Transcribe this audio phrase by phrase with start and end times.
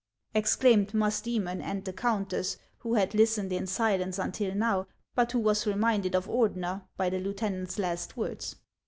[0.33, 5.67] exclaimed Musdoemon and the countess, who had listened in silence until now, but who was
[5.67, 8.55] reminded of Ordener by the lieutenant's last words.